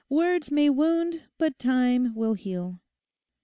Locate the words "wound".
0.67-1.25